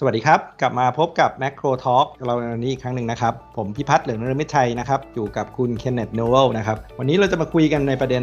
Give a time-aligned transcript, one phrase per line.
[0.00, 8.22] สวัสดีครับ กลับมาพบกับ Macro Talk เราในวันนี้อีกครั้งหนึ่งนะครับ ผมพิพัฒน์เหลืองนรมิตชัยนะครับ อยู่กับคุณเคนเนตโนเวลนะครับ วันนี้เราจะมาคุยกันในประเด็น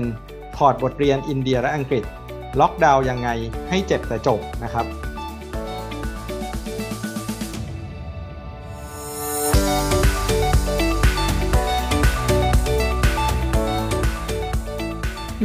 [0.58, 2.04] ถอดบทเรียนอินเดียและอังกฤษ
[2.60, 3.30] ล็อกดาวน์ยังไง
[3.70, 4.86] ให้เจ็บแต่จบนะครับ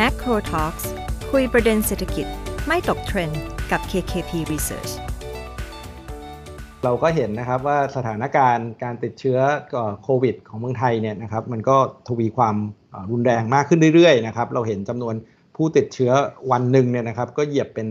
[0.01, 0.85] Macro Talks
[1.31, 2.27] คุยประเด็นเศรษฐกิจ
[2.67, 3.41] ไม่ตกเทรนด์
[3.71, 4.93] กับ KKP Research
[6.85, 9.39] เราก็เห็นนะครับว่าสถานการณ์การติดเชื้อ
[10.03, 11.77] โควิด ของเมืองไทยเนี่ยนะครับมันก็
[12.09, 12.57] ทวีความ
[13.13, 15.15] รุนแรงมากขึ้นเรื่อยๆนะครับเราเห็นจำนวน
[15.57, 16.13] ผู้ติดเชื้อ
[16.51, 17.89] วันหนึ่งเนี่ยนะครับก็เหยียบเป็น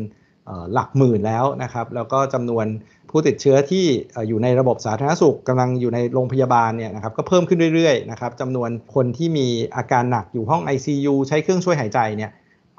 [0.74, 2.66] หลักหมื่นแล้วนะครับแล้วก็จำนวน
[3.10, 3.86] ผู้ติดเชื้อที่
[4.28, 12.32] อยู่ในระบบสาธารณสุขกำลังอยู่ในโรงพยาบาลเนี่ยนะครับก็เพิ่มขึ้นเรื่อยๆนะครับจำนวนคนที่มีอาการหนักอยู่ห้อง ICU ใช้เครื่องช่วยหายใจเนี่ย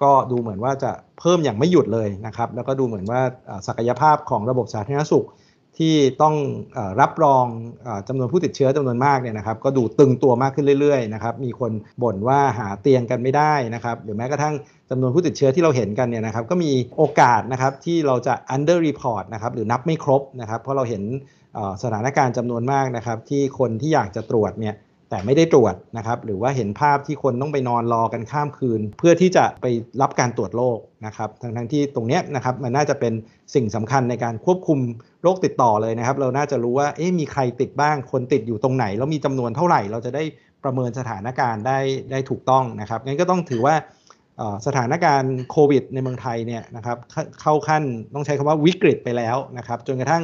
[0.02, 3.20] ก็ดูเหมือนว่าจะเพิ่มอย่างไม่หยุดเลยนะครับแล้วก็ดูเหมือนว่า
[3.66, 5.26] ศักยภาพของระบบสาธารณสุข
[5.78, 6.34] ที่ต้อง
[6.76, 7.44] อรับรอง
[7.86, 11.72] อจำนวนผู้ติดเชื้อจำนวนมากเนี่ยนะครับ ก็ดูตึงตัวมากขึ้นเรื่อยๆนะครับมีคน
[12.02, 14.54] บ่นว่าหาเตียงกันไม่ได้นะครับหรือแม้กระทั่ง
[14.90, 21.02] จำนวนผู้ติดเชื้อที่เราเห็นกันเนี่ยนะครับ ก็มีโอกาสนะครับที่เราจะ under report นะครับหรือนับไม่ครบนะครับ เพราะเราเห็น
[21.82, 24.74] สถานการณ์จำนวนมากนะครับ ที่คนที่อยากจะตรวจเนี่ย
[25.10, 29.66] แต่ไม่ได้ตรวจนะครับหรือว่าเห็นภาพที่คนต้องไปนอนรอกันข้ามคืน เพื่อที่จะไป
[30.02, 33.12] รับการตรวจโรคนะครับทั้งทั้งที่ตรงนี้นะครับมันน่าจะเป็น
[33.54, 34.78] สิ่งสำคัญในการควบคุม
[35.22, 40.24] โรคติดต่อเลยนะครับ เราน่าจะรู้ว่าเอ๊ะมีใครติดบ้าง คนติดอยู่ตรงไหน แล้วมีจำนวนเท่าไหร่ เราจะได้
[40.64, 41.78] ประเมินสถานการณ์ได้
[42.10, 43.74] ได้ถูกต้องนะครับงั้นก็ต้องถือว่า
[44.66, 46.96] สถานการณ์โควิดในเมืองไทยเนี่ยนะครับ
[47.40, 47.82] เข้าขั้น
[48.14, 50.22] ต้องใช้คำว่าวิกฤตไปแล้วนะครับจนกระทั่ง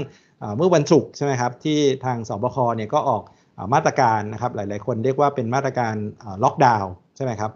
[0.57, 3.23] เมื่อวันศุกร์ใช่ไหมครับที่ทางสบคเนี่ยก็ออก
[3.75, 5.95] มาตรการนะครับหลาย ๆ คนเรียกว่าเป็นมาตรการ
[6.45, 7.51] ล็อกดาวน์ใช่ไหมครับ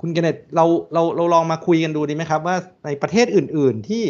[0.00, 4.02] คุณเกเนตเราเราเราลองมาคุยกันดูดีไหมครับ ว่าในประเทศอื่น ๆ ที่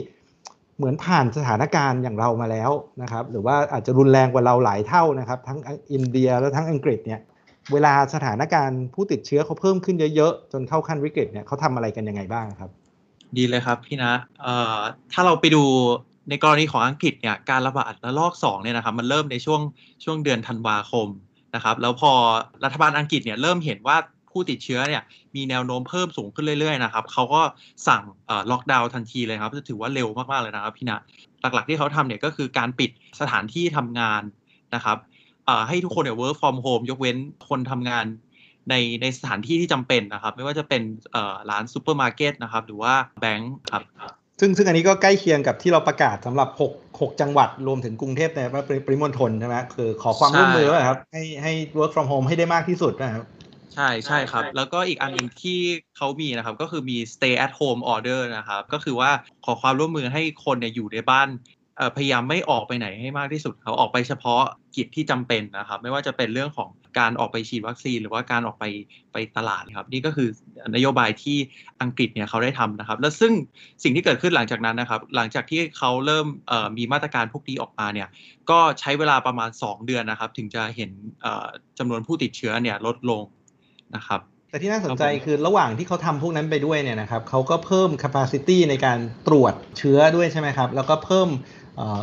[0.76, 2.70] เหมือนผ่านสถานการณ์อย่างเรามาแล้ว
[3.02, 5.58] นะครับ หรือว่าอาจจะรุนแรงกว่าเราหลายเท่านะครับ ทั้ง
[5.92, 7.20] อินเดียและทั้งอังกฤษเนี่ย
[7.72, 12.70] เวลาสถานการณ์ผู้ติดเชื้อเขาเพิ่มขึ้นเยอะๆ จนเข้าขั้นวิกฤตเนี่ยเขาทำอะไรกันยังไงบ้างครับ
[13.36, 14.12] ดีเลยครับพี่นะ
[15.12, 15.64] ถ้าเราไปดู
[16.30, 19.60] ในกรณีของอังกฤษเนี่ยการระบาดระลอก2เนี่ยนะครับมันเริ่มในช่วง
[20.04, 21.08] ช่วงเดือนธันวาคม
[21.54, 22.12] นะครับแล้วพอ
[22.64, 23.96] รัฐบาลอังกฤษเนี่ยเริ่มเห็นว่า
[24.30, 25.02] ผู้ติดเชื้อเนี่ย
[25.36, 27.42] มีแนวโน้มเพิ่มสูงขึ้นเรื่อยๆนะครับเขาก็
[27.88, 28.02] สั่ง
[28.50, 31.00] ล็อกดาวน์ทันทีเลยครับจะถือว่าเร็วมากๆเลยนะครับพี่นะ
[31.40, 34.22] หลักๆที่เขาทำเนี่ยก็คือการปิดสถานที่ทำงาน
[34.74, 34.98] นะครับ
[35.68, 37.16] ให้ทุกคนเนี่ย work from home ยกเว้น
[37.48, 38.04] คนทำงาน
[38.70, 40.82] ในในสถานที่ที่จำเป็นนะครับ ไม่ว่าจะเป็น
[41.50, 43.82] ร้านซูเปอร์มาร์เก็ตนะครับ หรือว่าแบงก์ครับ
[44.40, 48.40] ซึ่งซึ่งอันนี้ก็ใกล้เคียงกับที่เราประกาศสำหรับ 6 6 จังหวัดรวมถึงกรุงเทพใน
[48.86, 53.24] ปริมณฑลใช่ไหมคือขอความร่วมมือนะครับ ให้ให้ work from home ให้ได้มากที่สุดนะครับ
[53.74, 55.58] ใช่ใช่ครับ แล้วก็อีกอันหนึ่งที่
[55.96, 59.10] เขามีนะครับ ก็คือมี stay at home order นะครับ ก็คือว่า
[59.44, 61.28] ขอความร่วมมือให้คนเนี่ยอยู่ในบ้าน
[61.96, 64.42] พยายามไม่ออกไปไหนให้มากที่สุดเขาออกไปเฉพาะ
[64.76, 66.68] กิจที่จำเป็นนะครับ ไม่ว่าจะเป็นเรื่องของ
[66.98, 68.64] การออกไปฉีดวัคซีน หรือว่าการออกไป
[69.12, 70.28] ไปตลาดครับ นี่ก็คือ
[70.74, 71.36] นโยบายที่
[71.82, 73.32] อังกฤษเนี่ยเขาได้ทำนะครับ แล้วซึ่ง
[73.82, 76.26] สิ่งที่เกิดขึ้นหลังจากนั้นนะครับ หลังจากที่เขาเริ่ม
[76.78, 78.08] มีมาตรการพวกนี้ออกมาเนี่ย
[78.50, 80.90] ก็ใช้เวลาประมาณ 2 เดือนนะครับ ถึงจะเห็น
[81.78, 83.22] จำนวนผู้ติดเชื้อเนี่ยลดลง
[83.96, 84.20] นะครับ
[84.50, 88.98] แต่ที่น่าสนใจคือระหว่างที่เขาทำพวกนั้นไปด้วยเนี่ยนะครับเขาก็เพิ่ม capacity ในการ
[89.28, 91.28] ตรวจเชื้อด้วยใช่ไหมครับ แล้วก็เพิ่ม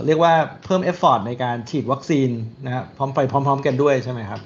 [0.06, 0.34] เรียกว่า
[0.66, 2.30] เพิ่ม effort ในการฉีดวัคซีน
[2.66, 4.42] นะครับพร้อมไปพร้อม ๆ กันด้วยใช่ไหมครับ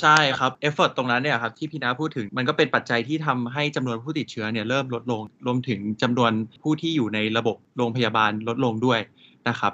[0.00, 6.32] ใช่ครับ effort ตรงนั้นเนี่ยครับที่พี่นาพูดถึงมันก็เป็นปัจจัยที่ทำให้จำนวนผู้ติดเชื้อเนี่ยเริ่มลดลงรวมถึงจำนวน
[6.62, 9.00] ผู้ที่อยู่ในระบบโรงพยาบาลลดลงด้วย
[9.48, 9.72] นะครับ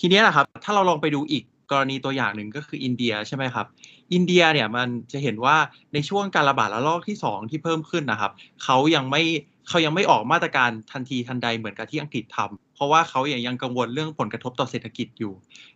[0.00, 3.66] ทีนี้นะครับถ้าเราลองไปดูอีก กรณีตัวอย่างหนึ่งก็คืออินเดียใช่ไหมครับ
[4.14, 5.56] อินเดียเนี่ยมันจะเห็นว่า
[5.94, 8.32] ในช่วงการระบาดระลอกที่ 2 ที่เพิ่มขึ้นนะครับ
[8.64, 9.22] เขายังไม่
[9.68, 15.32] เขายังไม่ออกมาตรการทันทีทันใดเหมือนกับที่อังกฤษทำเพราะว่าเขายัยังกังวลเรื่องผลกระทบต่อเศรษฐกิจอยู่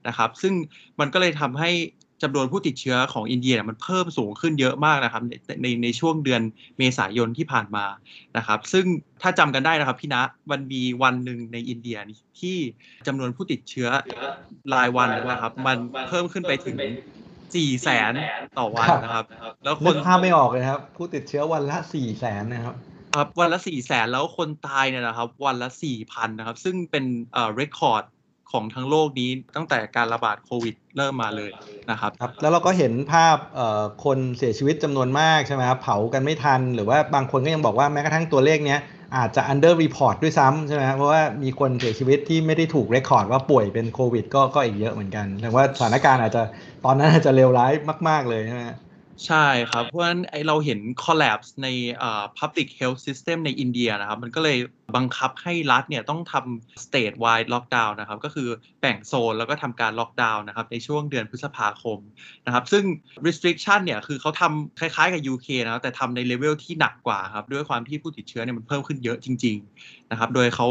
[0.06, 0.54] นะครับ ซึ่ง
[1.00, 1.71] มันก็เลยทำให้
[2.22, 6.42] จำนวนผู้ติดเชื้อของอินเดียมันเพิ่มสูงขึ้นเยอะมากนะครับในในในช่วงเดือน
[6.78, 7.86] เมษายนที่ผ่านมา
[8.36, 8.84] นะครับ ซึ่ง
[9.22, 10.16] ถ้าจำกันได้นะครับพี่ณ
[10.50, 11.98] มันมีวันหนึ่งในอินเดีย
[12.40, 12.56] ที่
[13.06, 13.88] จำนวนผู้ติดเชื้อ
[14.74, 15.76] รายวันนะครับ มัน
[16.08, 16.76] เพิ่มขึ้นไปถึง
[17.54, 18.12] สี่แสน
[18.58, 19.25] ต่อวันนะครับ
[19.64, 22.76] แล้วคนภาพไม่ออกเลยครับ ผู้ติดเชื้อวันละสี่แสนนะครับ
[23.16, 28.04] ครับวันละสี่แสนแล้วคนตายเนี่ยนะครับ วันละสี่พันนะครับ ซึ่งเป็นเอ่อเรคคอร์ด
[28.52, 31.50] ของทั้งโลกนี้ตั้งแต่การระบาดโควิดเริ่มมาเลย
[31.90, 33.36] นะครับครับ แล้วเราก็เห็นภาพ
[34.04, 38.80] คนเสียชีวิตจำนวนมากใช่ไหมครับเผากันไม่ทัน หรือว่าบางคนก็ยังบอกว่าแม้กระทั่งตัวเลขเนี้ย
[39.16, 46.42] อาจจะ under report ด้วยซ้ำใช่ไหมครับเพราะว่ามีคนเสียชีวิตที่ไม่ได้ถูกเรคคอร์ดว่าป่วยเป็นโควิด ก็ก็อีกเยอะเหมือนกันแต่ว่าสถานการณ์อาจจะ
[46.84, 47.72] ตอนนั้นอาจจะเลวร้าย
[48.08, 48.62] มาก ๆเลยใช่ไหม
[49.26, 51.69] ใช่ครับ เพราะฉะนั้นไอเราเห็น collapse ใน
[52.38, 54.59] public health system ในอินเดียนะครับ มันก็เลย
[54.97, 58.49] บังคับให้รัฐเนี่ยต้องทำ state wide lockdown นะครับ ก็คือ
[58.81, 61.99] แบ่งโซนแล้วก็ทำการ lockdown นะครับ ในช่วงเดือนพฤษภาคม
[62.47, 62.85] นะครับ ซึ่ง
[63.26, 70.69] restriction เนี่ย คือเขาทำคล้ายๆกับ UK นะครับแต่ทำในเลเวลที่หนักกว่าครับ ด้วยความที่ผู้ติดเชื้อเนี่ยมันเพิ่มขึ้นเยอะจริง ๆ นะครับ โดยเขา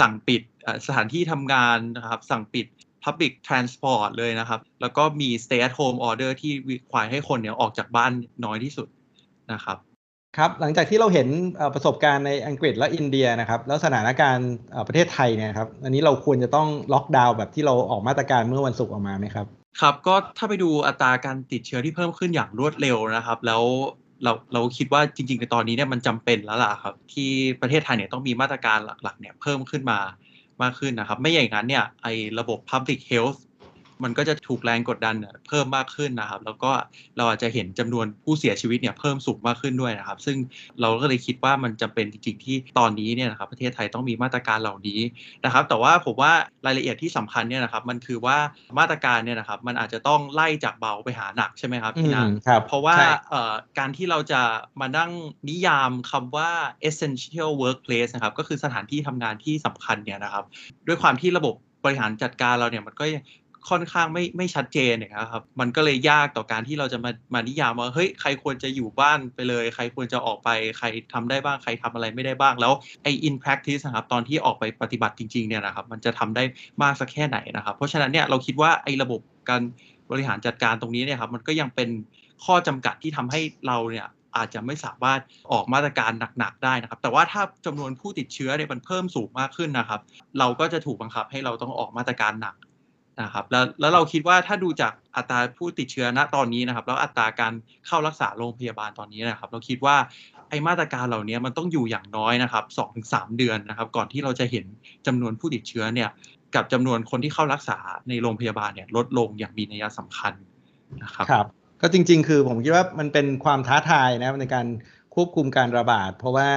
[0.00, 0.42] สั่งปิด
[0.86, 2.66] สถานที่ทำงานนะครับ สั่งปิด
[3.06, 6.52] Public Transport เลยนะครับ แล้วก็มี Stay at Home Order ที่
[6.90, 8.12] ควายให้คนเนี่ยออกจากบ้าน
[8.44, 8.88] น้อยที่สุด
[9.52, 9.78] นะครับ
[10.36, 11.28] ครับหลังจากที่เราเห็น
[11.74, 14.50] ประสบการณ์ในอังกฤษและอินเดียนะครับ แล้วสถานการณ์
[14.88, 19.46] ประเทศไทยเนี่ยครับอันนี้เราควรจะต้องล็อกดาวน์แบบที่เราออกมาตรการเมื่อวันศุกร์ออกมาไหมครับ
[19.80, 23.62] ครับก็ถ้าไปดูอัตราการติดเชื้อที่เพิ่มขึ้นอย่างรวดเร็วนะครับ แล้ว
[24.24, 27.30] เราเราคิดว่าจริง ๆ ในตอนนี้เนี่ยมันจำเป็นแล้วล่ะครับ ที่
[27.60, 29.98] ประเทศไทยเนี่ยต้องมีมาตรการหลักๆเนี่ยเพิ่มขึ้นมา
[30.62, 33.38] มากขึ้นนะครับ ไม่อย่างนั้นเนี่ยไอ้ระบบ Public Health
[34.04, 35.16] มันก็จะถูกแรงกดดัน
[35.48, 36.72] เพิ่มมากขึ้นนะครับ แล้วก็
[37.16, 40.36] เราอาจจะเห็นจำนวนผู้เสียชีวิตเนี่ยเพิ่มสูงมากขึ้นด้วยนะครับ ซึ่ง
[40.80, 45.00] เราก็เลยคิดว่ามันจำเป็นจริงๆที่ตอนนี้เนี่ยนะครับประเทศไทยต้องมีมาตรการเหล่านี้
[45.44, 46.32] นะครับ แต่ว่าผมว่า
[46.66, 48.36] รายละเอียดที่สำคัญเนี่ยนะครับมันคือว่า
[48.78, 52.24] มาตรการเนี่ยนะครับมันอาจจะต้องไล่จากเบาไปหาหนักใช่ไหมครับพี่นะ
[52.66, 52.96] เพราะว่า
[53.78, 54.40] การที่เราจะ
[54.80, 55.10] มานั่ง
[55.48, 56.50] นิยามคำว่า
[56.88, 60.44] essential workplace นะครับก็คือสถานที่ทำงานที่สำคัญเนี่ยนะครับ
[60.86, 61.54] ด้วยความที่ระบบ
[61.84, 63.04] บริหารจัดการเราเนี่ยมันก็
[63.70, 70.48] ค่อนข้างไม่ไม่ชัดเจนนะครับ มันก็เลยยากต่อการที่เราจะมามานิยามว่าเฮ้ยใครควรจะอยู่บ้านไปเลย ใครควรจะออกไป
[70.78, 72.72] ใครทำได้บ้างใครทำอะไรไม่ได้บ้างแล้ว
[73.02, 76.44] ไอ้ in practice นะครับตอนที่ออกไปปฏิบัติจริงๆเนี่ยนะครับมันจะทำได้
[76.82, 79.62] มากสักแค่ไหนนะครับ เพราะฉะนั้นเนี่ยเราคิดว่าไอ้ระบบการ
[80.10, 81.88] บริหารจัดการตรงนี้เนี่ยครับมันก็ยังเป็น
[82.44, 85.20] ข้อจำกัดที่ทำให้เราเนี่ยอาจจะไม่สามารถ
[85.52, 90.00] ออกมาตรการหนักๆได้นะครับ แต่ว่าถ้าจำนวนผู้ติดเชื้อเนี่ยมันเพิ่มสูงมากขึ้นนะครับ
[90.38, 92.54] เราก็จะถูกบังคับให้เราต้องออกมาตรการหนัก
[93.22, 97.52] นะครับแล้วแล้วเราคิดว่าถ้าดูจากอัตราผู้ติดเชื้อณตอนนี้นะครับ แล้วอัตราการ
[97.86, 99.96] เข้ารักษาโรงพยาบาลตอนนี้นะครับ เราคิดว่า
[100.48, 104.64] ไอมาตรการเหล่านี้มันต้องอยู่อย่างน้อยนะครับสองถึงสามเดือนนะครับ ก่อนที่เราจะเห็น
[105.06, 106.08] จำนวนผู้ติดเชื้อเนี่ย
[106.54, 107.78] กับจำนวนคนที่เข้ารักษา
[108.08, 110.34] ในโรงพยาบาลเนี่ยลดลงอย่างมีนัยสำคัญ
[111.02, 111.46] นะครับครับ
[111.80, 114.66] ก็จริง ๆ คือผมคิดว่ามันเป็นความท้าทายนะในการ
[115.14, 116.48] ควบคุมการระบาด เพราะว่า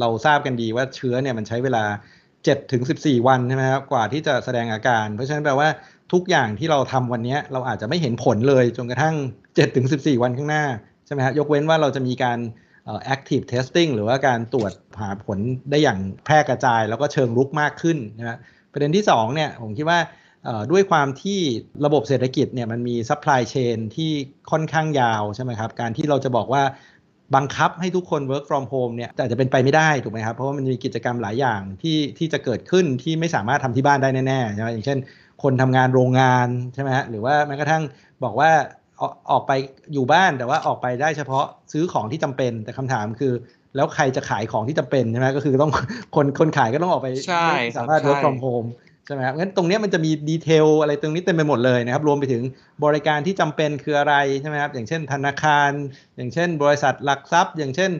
[0.00, 1.84] เราทราบกันดีว่าเชื้อเนี่ยมันใช้เวลา
[2.54, 5.68] 7ถึง14 วันใช่ไหมครับกว่าที่จะแสดงอาการ เพราะฉะนั้นแปลว่า
[6.12, 9.14] ทุกอย่างที่เราทำวันนี้เราอาจจะไม่เห็นผลเลยจนกระทั่ง
[9.44, 10.64] 7ถึง14 วันข้างหน้า
[11.06, 12.38] ใช่ไหมครับยกเว้นว่าเราจะมีการ
[13.14, 15.38] active testing หรือว่าการตรวจหาผล
[15.70, 18.38] ได้อย่างแพร่กระจาย แล้วก็เชิงลุกมากขึ้นนะ
[18.72, 20.00] ประเด็นที่2เนี่ยผมคิดว่า
[20.72, 21.40] ด้วยความที่
[21.84, 24.10] ระบบเศรษฐกิจเนี่ยมันมี supply chain ที่
[24.50, 26.62] ค่อนข้างยาวใช่ไหมครับ การที่เราจะบอกว่า
[27.34, 34.98] บังคับให้ทุกคน work from home เนี่ยแทบจะเป็นไปไม่ได้ถูกไหมครับ เพราะว่ามันมีกิจกรรมหลายอย่างที่ที่จะเกิดขึ้นที่ไม่สามารถทำที่บ้านได้แน่ๆใช่ไหมอย่างเช่น
[35.42, 37.82] คนทำงานโรงงานใช่ไหมฮะหรือว่าแม้กระทั่ง
[38.24, 38.50] บอกว่า
[39.30, 39.52] ออกไป
[39.92, 43.32] อยู่บ้านแต่ว่าออกไปได้เฉพาะซื้อของที่จำเป็นแต่คำถามคือ
[43.76, 45.72] แล้วใครจะขายของที่จำเป็นใช่ไหมก็คือต้อง
[46.16, 47.08] คนคนขายก็ต้องออกไป
[47.76, 48.68] สามารถ work from home
[49.06, 52.42] ใช่ไหมครับงั้นตรงนี้มันจะมีดีเทลอะไรตรงนี้เต็มไปหมดเลยนะครับ รวมไปถึง
[52.84, 55.70] บริการที่จำเป็นคืออะไรใช่ไหมครับ อย่างเช่นธนาคาร
[56.16, 57.90] อย่างเช่น บริษัทหลักทรัพย์ อย่างเช่น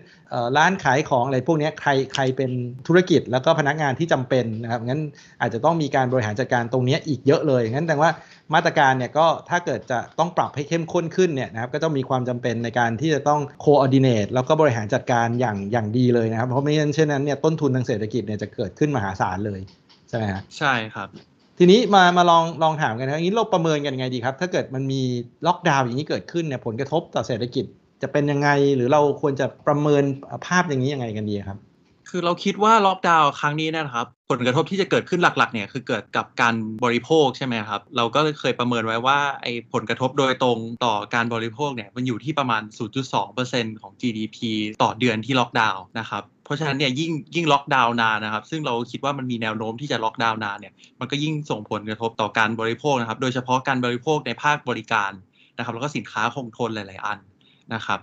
[0.57, 2.51] ร้านขายของอะไรพวกนี้ใครใครเป็น
[2.87, 5.01] ธุรกิจแล้วก็พนักงานที่จำเป็นนะครับ งั้น
[5.41, 8.11] อาจจะต้องมีการบริหารจัดการตรงนี้อีกเยอะเลย งั้นแต่ว่า
[8.55, 19.61] มาตรการเนี่ยก็ถ้าเกิดจะต้องปรับให้เข้มข้นขึ้นเนี่ยนะครับก็ต้องมีความจำเป็นในการที่จะต้องโคออดิเนตแล้วก็บริหารจัดการอย่างอย่างดีเลยนะครับ เพราะไม่งั้นเช่นนั้นเนี่ยต้นทุนทางเศรษฐกิจเนี่ยจะเกิดขึ้นมหาศาลเลย
[20.09, 21.09] ใช่ไหมครับใช่ครับ
[21.59, 25.03] ทีนี้มามาลองลองถามกันนะอย่างนี้เราประเมินกันยังไงดีครับ ถ้าเกิดมันมี
[25.47, 27.65] ล็อกดาวน์อย่างนี้เกิดขึ้นเนี่ยผลกระทบต่อเศรษฐกิจ
[28.03, 30.03] จะเป็นยังไงหรือเราควรจะประเมิน
[30.47, 31.59] ภาพอย่างนี้ยังไงกันดีครับ
[32.11, 42.63] คือเราคิดว่าล็อกดาวน์ครั้งนี้นะครับ ผลกระทบที่จะเกิดขึ้นหลักๆเนี่ยคือเกิดกับการบริโภคใช่ไหมครับ เราก็เคยประเมินไว้ว่าไอ้ผลกระทบโดยตรงต่อการบริโภคเนี่ยมันอยู่ที่ประมาณ
[43.23, 44.37] 0.2%ของ GDP
[44.83, 55.13] ต่อเดือนที่ล็อกดาวน์นะครับ เพราะฉะนั้นเนี่ยยิ่งยิ่งล็อกดาวน์นานนะครับ ซึ่งเราคิดว่ามันมีแนวโน้มที่จะล็อกดาวน์นานเนี่ยมันก็ยิ่งส่งผลกระทบต่อการบริโภคนะครับ โดยเฉพาะการบริโภคในภาคบริการ
[55.59, 57.19] นะครับ แล้วก็สินค้าคงทนหลาย ๆ อัน
[57.75, 58.01] นะครับ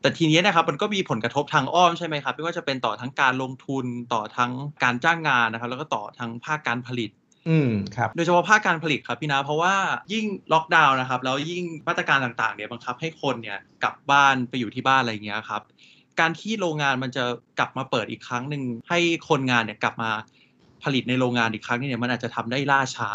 [0.00, 7.10] แต่ทีนี้นะครับมันก็มีผลกระทบทางอ้อมใช่ไหมครับไม่ว่าจะเป็นต่อทั้งการลงทุนต่อทั้งการจ้างงานนะครับ แล้วก็ต่อทั้งภาคการผลิต
[7.48, 9.74] อืมครับโดยเฉพาะภาคการผลิตครับพี่นาเพราะว่า
[10.12, 15.62] ยิ่งล็อกดาวน์นะครับแล้วยิ่งมาตรการต่างๆเนี่ยบังคับให้คนเนี่ยกลับบ้านไปอยู่ที่บ้านอะไรเงี้ยครับ
[16.20, 17.24] การที่โรงงานมันจะ
[17.58, 20.10] กลับมาเปิดอีกครั้งหนึ่งให้คนงานเนี่ยกลับมา
[20.84, 23.10] ผลิตในโรงงานอีกครั้งนี้เนี่ยมันอาจจะทำได้ล่าช้า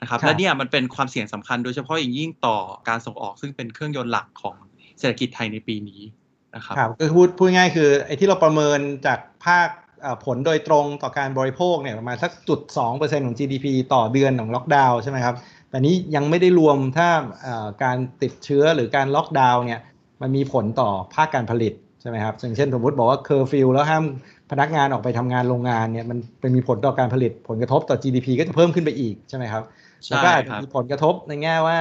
[0.00, 2.58] นะครับและเนี่ยมันเป็นความเสี่ยงสำคัญโดยเฉพาะอย่างยิ่งต่อ
[2.88, 4.56] การส่งออกซึ่งเป็นเครื่องยนต์หลักของ
[4.98, 6.02] เศรษฐกิจไทยในปีนี้
[6.54, 9.68] นะครับครับก็พูดพูดง่ายคือไอ้ที่เราประเมินจากภาค
[10.24, 15.36] ผลโดยตรงต่อการบริโภคเนี่ยประมาณสักจุดสองเปอร์เซ็นต์ของ GDP ต่อเดือนของล็อกดาวน์ใช่ไหมครับ
[15.70, 17.08] แต่นี้ยังไม่ได้รวมถ้า
[17.84, 19.80] การติดเชื้อหรือการล็อกดาวน์เนี่ย
[20.22, 24.04] มันมีผลต่อภาคการผลิตใช่ไหมครับอย่างเช่นสมมติบอกว่าเคอร์ฟิวแล้วห้าม
[24.50, 29.62] พนักงานออกไปทำงานโรงงานเนี่ยมันเป็นมีผลต่อการผลิตผลกระทบต่อ GDP ก็จะเพิ่มขึ้นไปอีกใช่ไหมครับ
[30.08, 31.78] แล้วก็อาจจะมีผลกระทบในแง่ว่า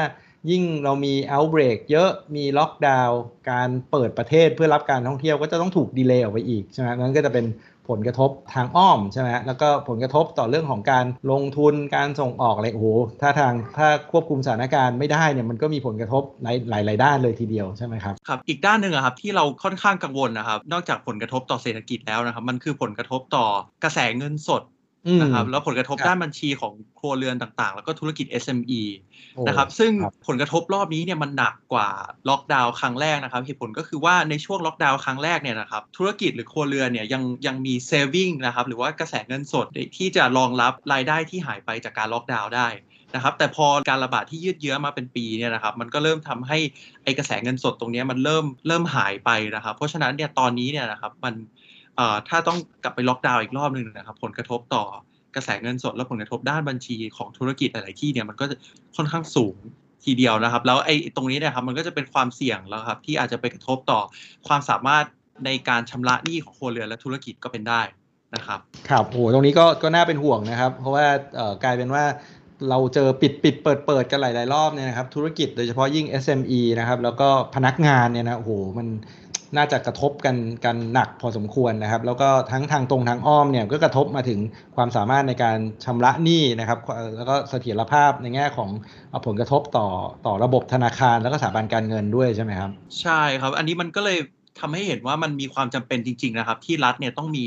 [0.52, 7.46] ยิ่งเรามี outbreak เยอะมีล็อกดาวน์การเปิดประเทศเพื่อรับการท่องเที่ยวก็จะต้องถูก delay ออกไปอีกใช่ไหมนั้นก็จะเป็น
[7.90, 12.88] ผลกระทบทางอ้อมใช่ไหมแล้วก็ผลกระทบต่อเรื่องของการลงทุนการส่งออกอะไรโอ้โห
[13.22, 23.46] ถ้าทางถ้าควบคุมสถานการณ์ไม่ได้เนี่ยมันก็มีผลกระทบหลายหลายด้านเลยทีเดียวใช่ไหมครับครับอีกด้านหนึ่งอะครับที่เราค่อนข้างกังวลนะครับ นอกจากผลกระทบต่อเศรษฐกิจแล้วนะครับ มันคือผลกระทบต่อ
[23.84, 24.62] กระแสเงินสด
[25.22, 28.82] นะครับแล้วผลกระทบด้านบัญชีของครัวเรือนต่างๆ แล้วก็ธุรกิจ SME
[29.48, 29.92] นะครับซึ่ง
[30.28, 31.90] ผลกระทบรอบนี้เนี่ยมันหนักกว่า
[32.30, 39.66] ล็อกดาวน์ครั้งแรกนะครับเหตุผลก็คือว่าในช่วงล็อกดาวน์ครั้งแรกเนี่ยนะครับธุรกิจหรือครัวเรือนเนี่ยยังยังมี saving นะครับหรือว่ากระแสเงินสด
[39.98, 42.70] ที่จะรองรับรายได้ที่หายไปจากการล็อกดาวน์ได้
[43.16, 46.58] นะครับแต่พอการระบาดที่ยืดเยื้อมาเป็นปีเนี่ยนะครับมันก็เริ่มทำให้
[47.04, 51.63] ไอกระแสเงินสดตรงนี้มันเริ่มเริ่มหายไปนะครับ เพราะฉะนั้นเนี่ยตอนนี้เนี่ยนะครับมันเอ่อ
[52.30, 54.84] ถ้าต้องกลับไปล็อกดาวน์อีกรอบหนึ่งนะครับ ผลกระทบต่อ
[55.36, 58.56] กระแสเงินสดและผลกระทบด้านบัญชีของธุรกิจหลาย ๆ ที่เนี่ยมันก็จะ
[58.96, 59.56] ค่อนข้างสูง
[60.06, 64.00] ทีเดียวนะครับ แล้วไอ้ตรงนี้นี่ยครับมันก็จะเป็นความเสี่ยงแล้วครับ ที่อาจจะไปกระทบต่อ
[64.48, 65.06] ความสามารถ
[65.46, 67.82] ในการชำระหนี้ของครัวเรือนและธุรกิจก็เป็นได้
[68.36, 68.60] นะครับ
[68.90, 72.04] ครับโอ้ตรงนี้ก็ก็น่าเป็นห่วงนะครับ เพราะว่าเอ่อกลายเป็นว่า
[72.70, 78.88] เราเจอปิดปิดเปิดเปิดกันหลาย ๆ รอบเนี่ยนะครับ ธุรกิจโดยเฉพาะยิ่ง SME นะครับ แล้วก็พนักงานเนี่ยนะโอ้โหมัน
[79.58, 84.40] น่าจะกระทบกันกันหนักพอสมควรนะครับ แล้วก็ทั้งทางตรงทางอ้อมเนี่ยก็กระทบมาถึง
[84.76, 86.80] ความสามารถในการชำระหนี้นะครับ
[87.18, 88.70] แล้วก็เสถียรภาพในแง่ของ
[89.26, 89.88] ผลกระทบต่อ
[90.26, 94.18] ต่อระบบธนาคารแล้วก็สถาบันการเงินด้วยใช่ไหมครับ ใช่ครับ อันนี้มันก็เลย
[94.60, 97.46] ทำให้เห็นว่ามันมีความจำเป็นจริง ๆ นะครับ ที่รัฐเนี่ยต้องมี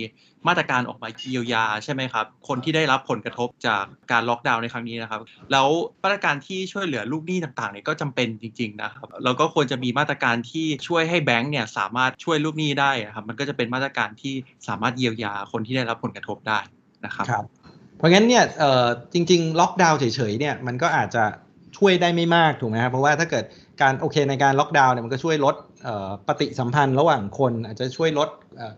[0.49, 5.21] มาตรการออกมาเยียวยาใช่ไหมครับ คนที่ได้รับผลกระทบจากการล็อกดาวน์ในครั้งนี้นะครับ
[5.53, 5.69] แล้ว
[6.03, 14.35] มาตรการที่ช่วยเหลือลูกหนี้ต่างๆเนี่ยก็จำเป็นจริง ๆ นะครับแล้วก็ควรจะมีมาตรการที่ช่วยให้แบงก์เนี่ยสามารถช่วยลูกหนี้ได้ครับมันก็จะเป็นมาตรการที่
[14.69, 16.59] สามารถเยียวยาคนที่ได้รับผลกระทบได้
[17.05, 17.45] นะครับครับ
[17.99, 18.45] เพราะงั้นเนี่ย
[19.13, 21.25] จริง ๆ ล็อกดาวน์เฉยๆเนี่ยมันก็อาจจะ
[21.79, 23.45] ช่วยได้ไม่มากถูกไหมครับเพราะว่าถ้าเกิด
[23.83, 25.55] การโอเคในการล็อกดาวน์เนี่ยมันก็ช่วยลด
[26.29, 28.29] ปฏิสัมพันธ์ระหว่างคน อาจจะช่วยลด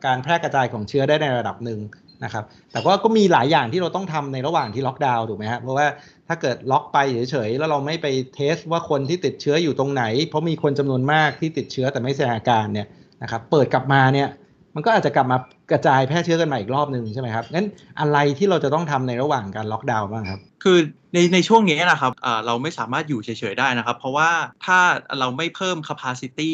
[0.06, 1.80] การแพร่กระจายของเชื้อได้ในระดับหนึ่ง
[2.24, 5.86] นะครับ แต่ว่าก็มีหลายอย่างที่เราต้องทำในระหว่างที่ล็อกดาวน์ถูกไหมครับเพราะว่า
[6.28, 6.98] ถ้าเกิดล็อกไป
[7.30, 12.86] เฉยๆ แล้วเราไม่ไปเทสว่าคนที่ติดเชื้ออยู่ตรงไหน เพราะมีคนจำนวนมากที่ติดเชื้อแต่ไม่แสดงอาการเนี่ย
[13.22, 14.28] นะครับ เปิดกลับมาเนี่ย
[14.74, 15.38] มันก็อาจจะกลับมา
[15.70, 17.68] กระจายแพร่เชื้อกันใหม่อีกรอบหนึ่งใช่ไหมครับงั้น
[18.00, 20.78] อะไรที่เราจะต้องทำในระหว่างการล็อกดาวน์บ้างครับ คือ
[21.14, 22.12] ในในช่วงนี้นะครับ
[22.46, 24.30] เราไม่สามารถอยู่เฉยๆได้นะครับ เพราะว่า
[24.66, 24.78] ถ้า
[25.18, 26.52] เราไม่เพิ่ม capacity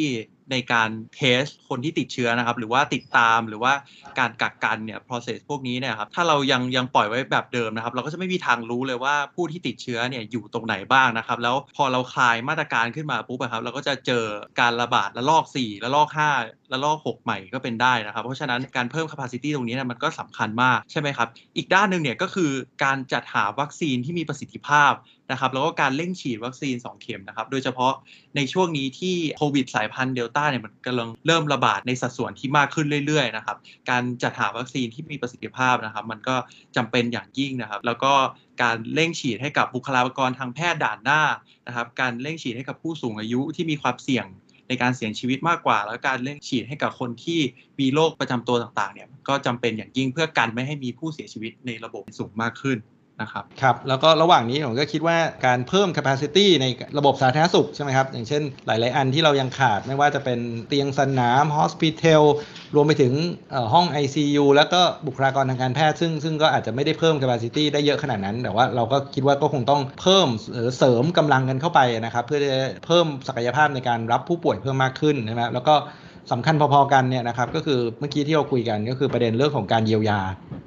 [0.52, 3.72] ในการเทสคนที่ติดเชื้อนะครับ หรือว่าติดตามหรือว่า
[4.18, 14.24] การกักกันเนี่ย process พวกนี้เนี่ยครับถ้าเรายังยังปล่อยไว้แบบเดิมนะครับ เราก็จะไม่มีทางรู้เลยว่าผู้ที่ติดเชื้อเนี่ยอยู่ตรงไหนบ้างนะครับ แล้วพอเราคลายมาตรการขึ้นมาปุ๊บครับเราก็จะเจอ
[14.60, 16.08] การระบาดระลอก 4 ระลอก
[16.40, 22.50] 5 ระลอก 6 ใหม่ก็เป็นได้นะครับ เพราะฉะนั้นการเพิ่ม capacity ตรงนี้เนี่ยมันก็สำคัญมากใช่ไหมครับ อีกด้านหนึ่งเนี่ยก็คือ
[22.84, 24.92] การจัดหาวัคซีนที่มีประสิทธิภาพ
[25.30, 27.92] นะครับแล้วก็การเร่งฉีดวัคซีน 2 เข็มนะครับโดยเฉพาะ
[28.36, 33.56] ในช่วงนี้ที่โควิดสายพันธุ์เดลต้าเนี่ยมันกำลังเริ่มระบาดในสัดส่วนที่มากขึ้นเรื่อยๆนะครับ
[33.90, 36.36] การจัดหาวัคซีนที่มีประสิทธิภาพนะครับ มันก็
[36.76, 38.12] จำเป็นอย่างยิ่งนะครับ แล้วก็
[38.62, 41.22] การเร่งฉีดให้กับบุคลากรทางแพทย์ด่านหน้า
[41.66, 44.26] นะครับ การเร่งฉีดให้กับผู้สูงอายุที่มีความเสี่ยง
[44.68, 47.40] ในการเสี่ยงชีวิตมากกว่า แล้วการเร่งฉีดให้กับคนที่
[47.80, 52.78] มีโรคประจำตัวต่างๆเนี่ยก็จำเป็นอย่างยิ่งเพื่อกันไม่ให้มีผู้เสียชีวิตในระบบสูงมากขึ้น
[53.22, 55.16] นะครับครับแล้วก็ระหว่างนี้ผมก็คิดว่า
[55.46, 56.66] การเพิ่ม capacity ใน
[56.98, 62.22] ระบบสาธารณสุขใช่ไหมครับ อย่างเช่นหลาย ๆ อันที่เรายังขาดไม่ว่าจะเป็นเตียงสนาม hospital
[62.74, 63.12] รวมไปถึง
[63.72, 70.28] ห้อง ICU แล้วก็บุคลากรทางการแพทย์ซึ่งซึ่งก็อาจจะไม่ได้เพิ่ม capacity ได้เยอะขนาดนั้น แต่ว่าเราก็คิดว่าก็คงต้องเพิ่ม
[70.78, 72.50] เสริมกำลังกันเข้าไปนะครับ เพื่อจะ
[72.86, 75.74] เพิ่มศักยภาพในการรับผู้ป่วยเพิ่มมากขึ้นนะครับแล้วก็
[76.32, 80.20] สำคัญพอๆกันเนี่ยนะครับก็คือเมื่อกี้ที่เราคุยกันก็คือประเด็นเรื่องของการเยียวยา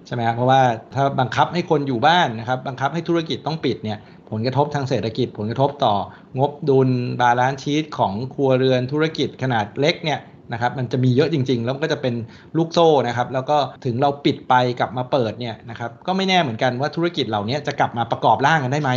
[0.07, 0.61] ใช่ไหมครับเพราะว่า
[0.95, 3.97] ถ้าบังคับให้คนอยู่บ้านนะครับบังคับให้ธุรกิจต้องปิดเนี่ย
[4.31, 5.95] ผลกระทบทางเศรษฐกิจ ผลกระทบต่อ
[6.39, 6.89] งบดุล
[7.21, 10.19] balance sheet ของครัวเรือนธุรกิจขนาดเล็กเนี่ย
[10.53, 12.15] นะครับมันจะมีเยอะจริง ๆ แล้วก็จะเป็น
[12.57, 18.91] ลูกโซ่นะครับแล้วก็ถึงเราปิดไปกลับมาเปิดเนี่ยนะครับก็ไม่แน่เหมือนกันว่าธุรกิจเหล่านี้จะกลับมาประกอบร่างกันได้ไหม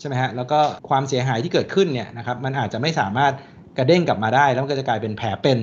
[0.00, 0.58] ใช่ไหมฮะแล้วก็
[0.88, 3.32] ความเสียหายที่เกิดขึ้นเนี่ยนะครับมันอาจจะไม่สามารถ
[3.78, 5.58] กระเด้งกลับมาได้ แล้วก็จะกลายเป็นแผลเป็น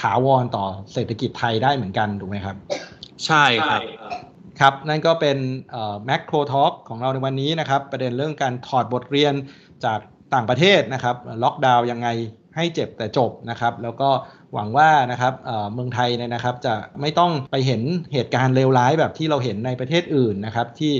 [0.00, 2.56] ถาวรต่อเศรษฐกิจไทยได้เหมือนกันถูกไหมครับ
[3.26, 3.82] ใช่ครับ
[4.60, 5.38] ครับ นั่นก็เป็น
[6.06, 9.34] แมคโครทอ l k ของเราในวันนี้นะครับ ประเด็นเรื่องการถอดบทเรียน
[9.84, 9.98] จาก
[10.34, 12.08] ต่างประเทศนะครับล็อกดาวน์ยังไง
[12.56, 14.08] ให้เจ็บแต่จบนะครับ แล้วก็
[14.54, 15.34] หวังว่านะครับ
[15.74, 20.92] เมืองไทยเนี่ยนะครับจะไม่ต้องไปเห็นเหตุการณ์เลวร้ายแบบที่เราเห็นในประเทศอื่นนะครับ ที่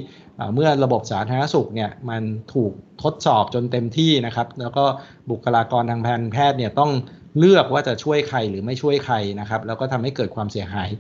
[0.54, 2.22] เมื่อระบบสาธารณสุขเนี่ยมัน
[2.54, 4.84] ถูกทดสอบจนเต็มที่นะครับ แล้วก็
[5.30, 6.90] บุคลากรทางการแพทย์เนี่ยต้อง
[7.38, 10.90] เลือกว่าจะช่วยใครหรือไม่ช่วยใครนะครับ แล้วก็ทำให้เกิดความเสียหาย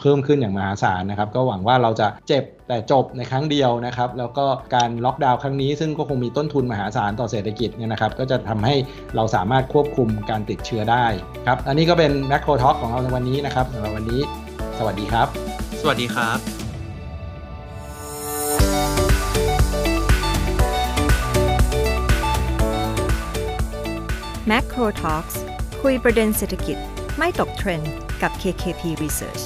[0.00, 8.74] เพิ่มขึ้นอย่างมหาศาลนะครับ ก็หวังว่าเราจะเจ็บแต่จบในครั้งเดียวนะครับ แล้วก็การล็อกดาวน์ครั้งนี้ซึ่งก็คงมีต้นทุนมหาศาลต่อเศรษฐกิจเนี่ยนะครับ ก็จะทำให้
[9.16, 11.06] เราสามารถควบคุมการติดเชื้อได้
[11.46, 14.20] ครับ อันนี้ก็เป็นแม c โครท็อกของเราในวันนี้นะครับสำหรับวันนี้
[14.78, 15.26] สวัสดีครับ
[15.80, 16.63] สวัสดีครับ
[24.50, 25.36] Macro Talks
[25.82, 26.78] คุยประเด็นเศรษฐกิจ
[27.18, 29.42] ไม่ตกเทรนด์กับ KKP Research